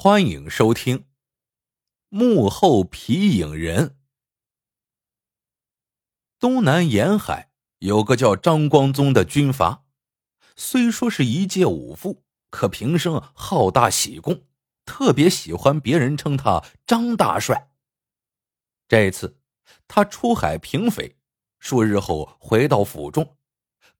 [0.00, 0.98] 欢迎收听
[2.08, 3.88] 《幕后皮影人》。
[6.38, 9.84] 东南沿海有个叫张光宗的军阀，
[10.54, 14.44] 虽说是一介武夫，可平生好大喜功，
[14.84, 17.72] 特别喜欢别人称他张大帅。
[18.86, 19.40] 这次
[19.88, 21.16] 他出海平匪，
[21.58, 23.36] 数日后回到府中，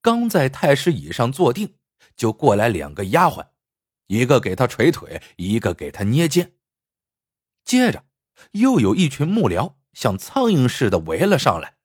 [0.00, 1.76] 刚在太师椅上坐定，
[2.16, 3.50] 就过来两个丫鬟。
[4.06, 6.54] 一个给他捶腿，一个给他捏肩。
[7.64, 8.04] 接着，
[8.52, 11.78] 又有一群幕僚像苍蝇似的围了上来。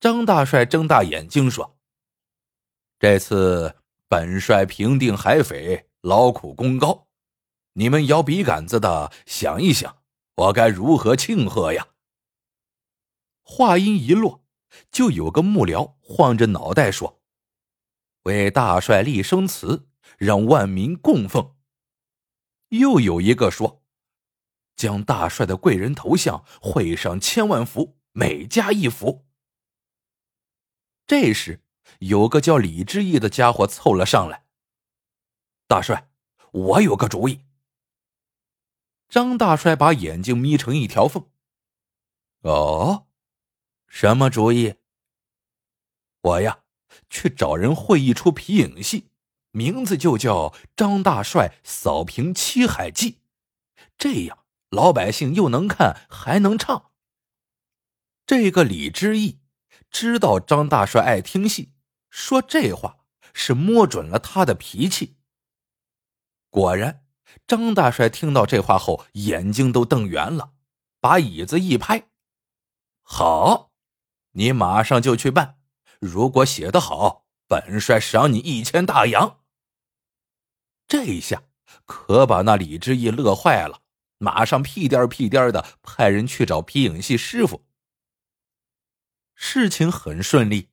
[0.00, 1.78] 张大帅睁大眼睛说
[3.00, 3.76] ：“这次
[4.08, 7.08] 本帅平定海匪，劳苦功高，
[7.72, 10.02] 你们摇笔杆子的，想一想，
[10.34, 11.88] 我该如何庆贺呀？”
[13.42, 14.44] 话音一落，
[14.90, 17.22] 就有个幕僚晃着脑袋说
[18.24, 21.54] ：“为大帅立生祠。”让万民供奉。
[22.68, 23.84] 又有一个说
[24.74, 29.26] ：“将大帅的贵人头像绘上千万幅，每家一幅。”
[31.06, 31.62] 这时，
[32.00, 34.46] 有个叫李志义的家伙凑了上来
[35.68, 36.10] ：“大帅，
[36.50, 37.44] 我有个主意。”
[39.08, 41.30] 张大帅把眼睛眯成一条缝
[42.42, 43.06] ：“哦，
[43.86, 44.74] 什么主意？
[46.22, 46.64] 我呀，
[47.08, 49.10] 去找人绘一出皮影戏。”
[49.54, 53.20] 名字就叫张大帅扫平七海记，
[53.96, 54.38] 这样
[54.68, 56.90] 老百姓又能看还能唱。
[58.26, 59.38] 这个李知义
[59.92, 61.72] 知道张大帅爱听戏，
[62.10, 62.96] 说这话
[63.32, 65.18] 是摸准了他的脾气。
[66.50, 67.04] 果然，
[67.46, 70.54] 张大帅听到这话后，眼睛都瞪圆了，
[71.00, 72.08] 把椅子一拍
[73.06, 73.70] ：“好，
[74.32, 75.60] 你马上就去办。
[76.00, 79.38] 如果写得好，本帅赏你一千大洋。”
[80.94, 81.42] 这一下
[81.86, 83.82] 可把那李志义乐坏了，
[84.18, 87.66] 马上屁颠屁颠的派人去找皮影戏师傅。
[89.34, 90.68] 事情很顺利，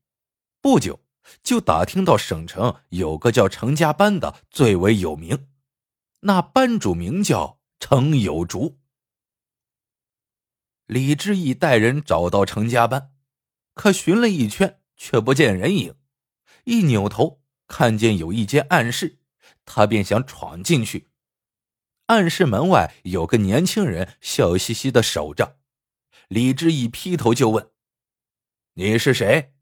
[0.61, 1.03] 不久
[1.41, 5.47] 就打听到省城有个叫程家班的最为有名，
[6.19, 8.77] 那班主名叫程有竹。
[10.85, 13.11] 李志义带人找到程家班，
[13.73, 15.95] 可寻了一圈却不见人影，
[16.65, 19.17] 一扭头看见有一间暗室。
[19.73, 21.09] 他便想闯进去，
[22.07, 25.61] 暗室门外有个年轻人笑嘻嘻的守着。
[26.27, 27.71] 李志义劈头就问
[28.75, 29.53] ：“你是谁？”“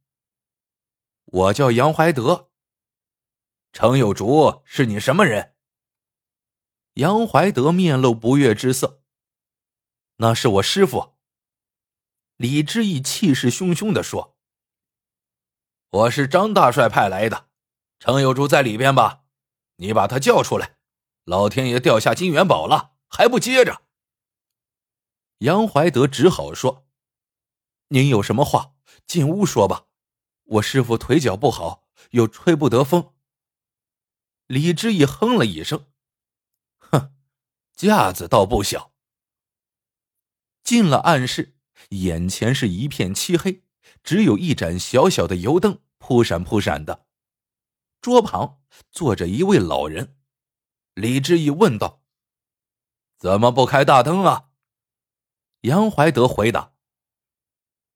[1.25, 2.49] 我叫杨怀德。
[3.71, 5.53] ”“程有竹是你什么人？”
[6.95, 9.03] 杨怀德面露不悦之色。
[10.17, 11.19] “那是我师傅。”
[12.35, 14.35] 李志义气势汹汹的说
[15.91, 17.47] ：“我是张大帅派来的，
[17.99, 19.25] 程有竹在里边吧？”
[19.79, 20.77] 你把他叫出来！
[21.23, 23.83] 老天爷掉下金元宝了，还不接着？
[25.39, 26.87] 杨怀德只好说
[27.89, 28.73] ：“您有什么话，
[29.07, 29.85] 进屋说吧。
[30.43, 33.13] 我师傅腿脚不好，又吹不得风。”
[34.47, 35.87] 李之义哼了一声
[36.79, 37.15] ：“哼，
[37.73, 38.91] 架子倒不小。”
[40.61, 41.55] 进了暗室，
[41.89, 43.63] 眼前是一片漆黑，
[44.03, 47.07] 只有一盏小小的油灯扑闪扑闪的。
[48.01, 48.61] 桌旁
[48.91, 50.17] 坐着一位老人，
[50.93, 52.01] 李志义问道
[53.19, 54.51] ：“怎么不开大灯啊？”
[55.61, 56.73] 杨怀德回答：“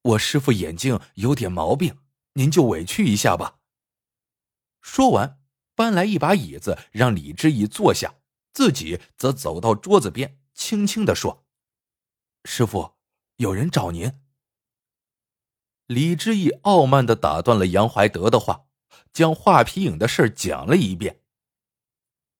[0.02, 1.98] 我师傅眼睛有点毛病，
[2.34, 3.60] 您就委屈一下吧。”
[4.82, 5.40] 说完，
[5.74, 8.16] 搬来一把椅子让李志义坐下，
[8.52, 11.46] 自己则走到桌子边，轻轻的说
[12.44, 12.96] ：“师傅，
[13.36, 14.20] 有人找您。”
[15.88, 18.63] 李志义傲慢的打断了杨怀德的话。
[19.12, 21.20] 将画皮影的事讲了一遍。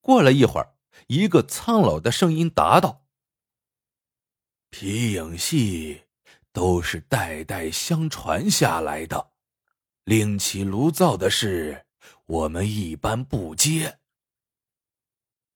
[0.01, 0.75] 过了一会儿，
[1.07, 3.07] 一个苍老的声音答道
[4.71, 6.03] ：“皮影戏
[6.53, 9.33] 都是代代相传下来的，
[10.05, 11.87] 另起炉灶的事，
[12.27, 13.99] 我们一般不接。”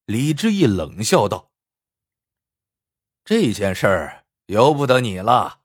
[0.06, 1.52] 李志义冷笑道
[3.24, 5.60] ：“这件事儿由不得你了，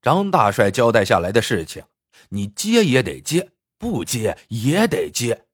[0.00, 1.84] 张大帅交代下来的事情，
[2.30, 5.46] 你接也得接。”不接也得接。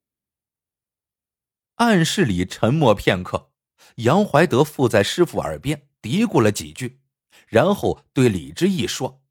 [1.76, 3.50] 暗室里沉默片刻，
[3.96, 7.00] 杨怀德附在师傅耳边嘀咕了几句，
[7.48, 9.22] 然后对李之意说：“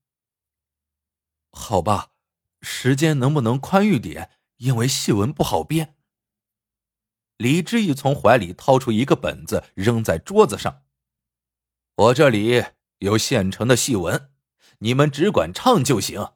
[1.53, 2.11] 好吧，
[2.61, 4.31] 时间能不能宽裕点？
[4.57, 5.95] 因为戏文不好编。”
[7.37, 10.83] 李之意从怀里掏出一个本子，扔在桌子上
[11.95, 12.63] ：“我这里
[12.99, 14.31] 有现成的戏文，
[14.79, 16.33] 你们只管唱就行。”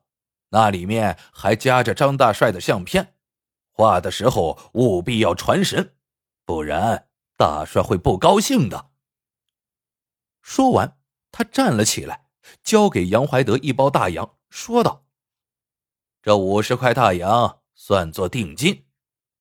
[0.56, 3.16] 那里面还夹着张大帅的相片，
[3.74, 5.98] 画的时候务必要传神，
[6.46, 8.92] 不然大帅会不高兴的。
[10.42, 10.98] 说完，
[11.30, 12.28] 他站了起来，
[12.64, 15.04] 交给杨怀德一包大洋，说道
[16.24, 18.86] ：“这五十块大洋算作定金，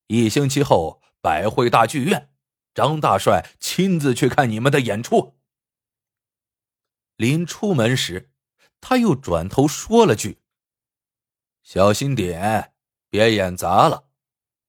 [0.07, 2.33] 一星期后百汇大剧院，
[2.73, 5.37] 张大帅亲自去看你们的演出。”
[7.15, 8.33] 临出门时，
[8.81, 10.39] 他又转头说了句
[11.65, 12.73] ：“小心点，
[13.09, 14.05] 别演砸了，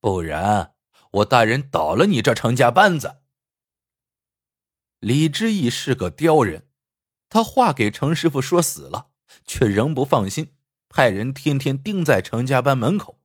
[0.00, 0.72] 不然
[1.10, 3.18] 我大人倒了你这程家班子。”
[4.98, 6.70] 李之义是个刁人，
[7.28, 9.10] 他话给程师傅说死了，
[9.44, 10.54] 却仍不放心，
[10.88, 13.20] 派人天天盯在程家班门口。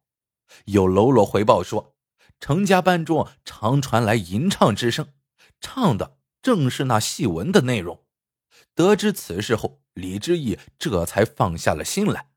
[0.66, 1.96] 有喽啰回报说，
[2.42, 5.14] 程家班中常传来吟唱之声，
[5.62, 8.04] 唱的正是那戏文的内容。
[8.76, 12.31] 得知此事后，李之义这才放下了心来。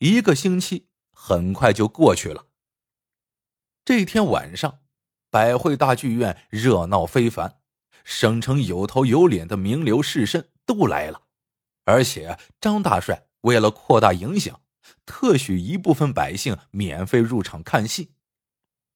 [0.00, 2.46] 一个星期很快就过去了。
[3.84, 4.78] 这天晚上，
[5.28, 7.58] 百汇大剧院热闹非凡，
[8.02, 11.24] 省城有头有脸的名流士绅都来了，
[11.84, 14.62] 而且张大帅为了扩大影响，
[15.04, 18.14] 特许一部分百姓免费入场看戏。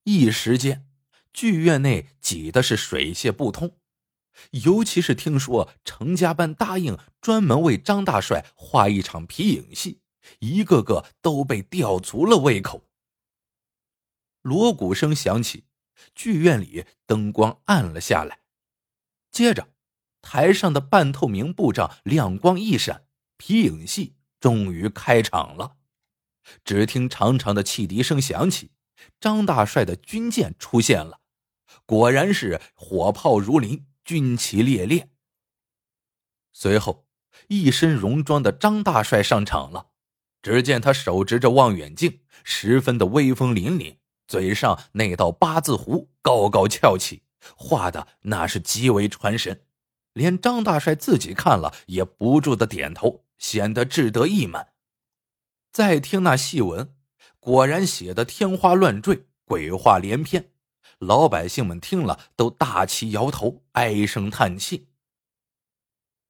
[0.05, 0.87] 一时间，
[1.31, 3.77] 剧院内挤的是水泄不通。
[4.63, 10.01] 尤其是听说程家班答应专门为张大帅画一场皮影戏，
[10.39, 12.83] 一个个都被吊足了胃口。
[14.41, 15.65] 锣鼓声响起，
[16.13, 18.39] 剧院里灯光暗了下来，
[19.31, 19.69] 接着
[20.21, 23.05] 台上的半透明布帐亮光一闪，
[23.37, 25.77] 皮影戏终于开场了。
[26.63, 28.71] 只听长长的汽笛声响起，
[29.19, 31.21] 张大帅的军舰出现了，
[31.85, 33.87] 果然是火炮如林。
[34.05, 35.09] 军旗猎猎。
[36.53, 37.07] 随后，
[37.47, 39.89] 一身戎装的张大帅上场了。
[40.45, 43.95] 只见他手执着望远镜，十分的威风凛凛，
[44.27, 47.23] 嘴上那道八字胡高高翘起，
[47.57, 49.63] 画的那是极为传神。
[50.13, 54.73] 连张大帅自己看了也不住的点头，显得志得意满。
[55.71, 56.93] 再听那戏文，
[57.39, 60.51] 果然写的天花乱坠，鬼话连篇。
[60.99, 64.89] 老百姓们听了，都大齐摇头，唉声叹气。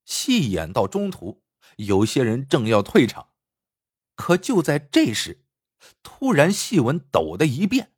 [0.06, 1.44] 戏演到中途，
[1.76, 3.28] 有些人正要退场，
[4.16, 5.44] 可就在这时，
[6.02, 7.92] 突然戏文陡的一变，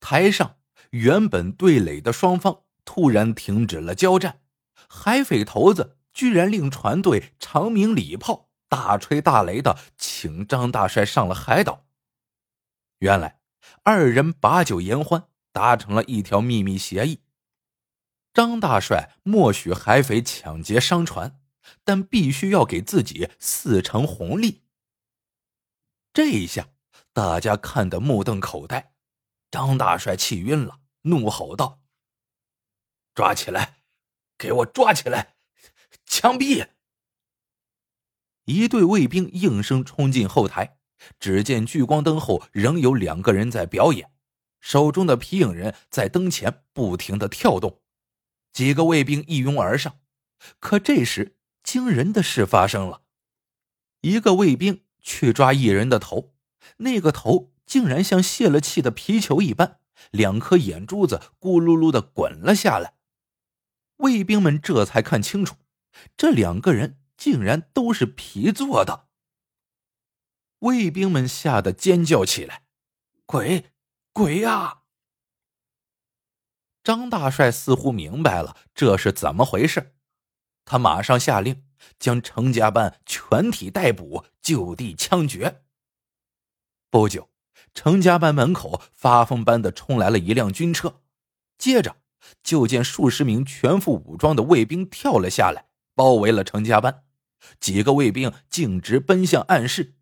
[0.00, 0.58] 台上
[0.90, 4.40] 原本对垒的双方突然停止了交战，
[4.88, 11.86] 海匪头子居然令船队长鸣礼炮，大吹大擂的请张大帅上了海岛。
[12.98, 13.40] 原来
[13.82, 15.28] 二人把酒言欢。
[15.54, 17.20] 达成了一条秘密协议：
[18.32, 21.40] 张大帅默许海匪抢劫商船，
[21.84, 24.63] 但必须要给自己四成红利。
[26.14, 26.68] 这一下，
[27.12, 28.94] 大家看得目瞪口呆。
[29.50, 31.82] 张大帅气晕了，怒吼道
[33.16, 33.78] ：“抓起来，
[34.38, 35.34] 给我抓起来，
[36.06, 36.68] 枪毙！”
[38.46, 40.78] 一队卫兵应声冲进后台，
[41.18, 44.12] 只见聚光灯后仍有两个人在表演。
[44.60, 47.82] 手中的皮影人在灯前不停的跳动，
[48.52, 49.98] 几个卫兵一拥而上，
[50.60, 53.02] 可这时惊人的事发生了，
[54.00, 56.34] 一个卫兵去抓一人的头，
[56.78, 59.78] 那个头竟然像泄了气的皮球一般，
[60.10, 62.94] 两颗眼珠子咕噜噜的滚了下来。
[63.98, 65.54] 卫兵们这才看清楚，
[66.16, 69.06] 这两个人竟然都是皮做的。
[70.60, 72.64] 卫兵们吓得尖叫起来
[73.26, 73.66] ：“鬼！”
[74.14, 74.82] 鬼呀！
[76.82, 79.96] 张大帅似乎明白了这是怎么回事，
[80.64, 81.64] 他马上下令
[81.98, 85.62] 将程家班全体逮捕，就地枪决。
[86.90, 87.28] 不久，
[87.74, 91.00] 程家班门口发疯般的冲来了一辆军车，
[91.58, 91.96] 接着
[92.42, 97.04] 就见数十名全副武装的卫兵跳了下来，包围了程家班。
[97.60, 99.94] 几个卫兵径直奔向暗室，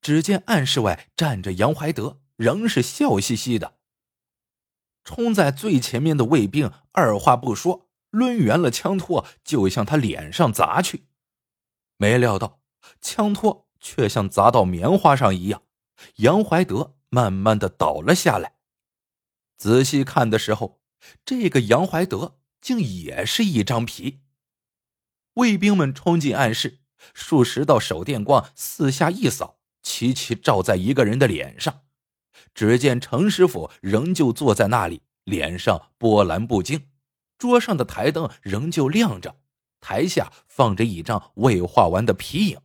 [0.00, 2.18] 只见暗室外站着杨怀德。
[2.36, 3.76] 仍是笑嘻嘻的。
[5.04, 11.06] 冲在最前面的卫兵二话不说，抡圆了枪托就向他脸上砸去。
[12.02, 12.58] 没料到，
[13.00, 15.62] 枪托却像砸到棉花上一样，
[16.16, 18.54] 杨怀德慢慢的倒了下来。
[19.56, 20.80] 仔细看的时候，
[21.24, 24.22] 这个杨怀德竟也是一张皮。
[25.34, 26.80] 卫兵们冲进暗室，
[27.14, 31.82] 数十道手电光四下一扫，齐齐照在一个人的脸上。
[32.52, 36.88] 只见程师傅仍旧坐在那里，脸上波澜不惊，
[37.38, 39.36] 桌上的台灯仍旧亮着，
[39.82, 42.60] 台下放着一张未画完的皮影，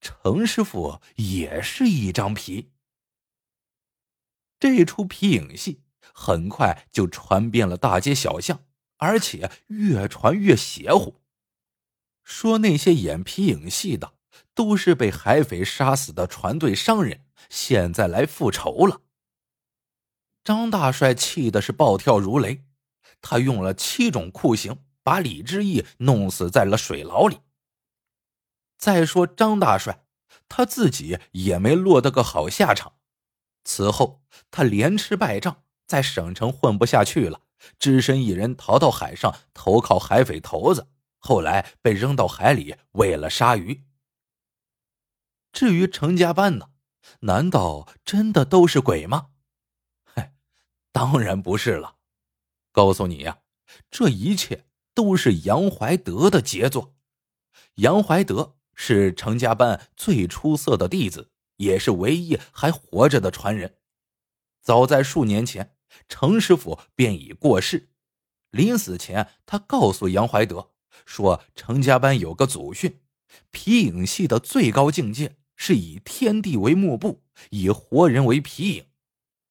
[0.00, 2.70] 程师傅也是一张皮。
[4.58, 5.82] 这出皮影戏
[6.14, 8.64] 很快就传遍了大街小巷，
[8.96, 11.20] 而且越传越邪乎。
[12.24, 14.14] 说那些演皮影戏的
[14.54, 19.02] 都是被海匪杀死的船队商人，现在来复仇了。
[20.44, 22.64] 张大帅气的是暴跳如雷，
[23.20, 27.38] 他用了七种酷刑把李志毅弄死在了水牢里。
[28.76, 30.04] 再说张大帅，
[30.50, 32.98] 他自己也没落得个好下场。
[33.64, 37.40] 此后，他连吃败仗，在省城混不下去了，
[37.78, 43.86] 只身一人逃到海上投靠海匪头子，后来被扔到海里喂了鲨鱼。
[45.52, 46.68] 至于程家班呢？
[47.20, 49.30] 难道真的都是鬼吗？
[50.04, 50.34] 嗨，
[50.92, 51.96] 当然不是了。
[52.72, 53.38] 告诉你呀，
[53.90, 54.66] 这一切
[54.98, 56.96] 都是杨怀德的杰作。
[57.76, 58.56] 杨怀德。
[58.80, 63.74] 是程家班最出色的弟子，也是唯一还活着的传人。
[64.62, 65.74] 早在数年前，
[66.08, 67.88] 程师傅便已过世。
[68.52, 70.70] 临死前，他告诉杨怀德
[71.04, 73.00] 说：“程家班有个祖训，
[73.50, 78.86] 皮影戏的最高境界是以天地为幕布，以活人为皮影。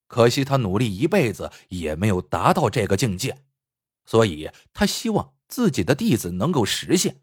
[0.07, 3.43] 可惜他努力一辈子也没有达到这个境界，
[4.05, 7.21] 所以他希望自己的弟子能够实现。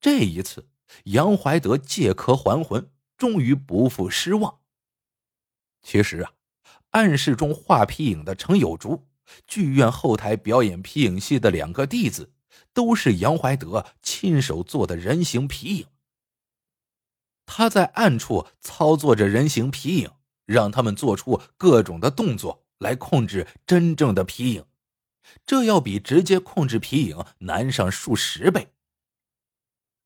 [0.00, 0.68] 这一次。”
[1.04, 4.58] 杨怀德借壳还魂，终于不负失望。
[5.82, 6.32] 其实啊，
[6.90, 9.06] 暗室中画皮影的程有竹，
[9.46, 12.32] 剧院后台表演皮影戏的两个弟子，
[12.74, 15.86] 都是杨怀德亲手做的人形皮影。
[17.46, 20.10] 他在暗处操作着人形皮影，
[20.44, 24.64] 让他们做出各种的动作来控制真正的皮影，
[25.44, 28.72] 这要比直接控制皮影难上数十倍。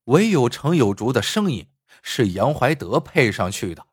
[0.05, 1.71] 唯有程有竹的声音
[2.03, 3.87] 是杨怀德配上去的，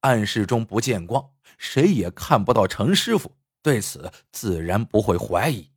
[0.00, 5.70] 暗室中不见光，谁也看不到程师傅，对此自然不会怀疑。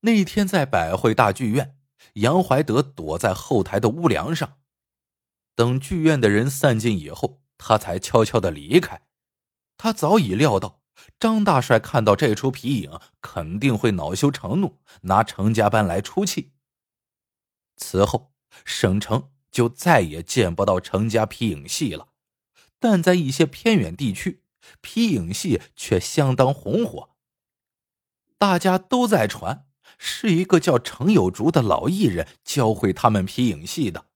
[0.00, 1.76] 那天在百汇大剧院，
[2.14, 4.58] 杨怀德躲在后台的屋梁上，
[5.54, 9.02] 等剧院的人散尽以后，他才悄悄的离开。
[9.76, 10.79] 他早已料到
[11.20, 16.52] 张大帅看到这出皮影，肯定会恼羞成怒，拿程家班来出气。
[17.76, 18.32] 此后，
[18.64, 22.08] 省城就再也见不到程家皮影戏了，
[22.78, 24.42] 但在一些偏远地区，
[24.80, 27.10] 皮影戏却相当红火。
[28.38, 29.66] 大家都在传，
[29.98, 34.06] 是一个叫程有竹的老艺人教会他们皮影戏的，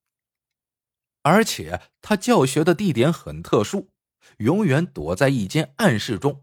[1.21, 3.91] 而且他教学的地点很特殊，
[4.39, 6.43] 永远躲在一间暗室中，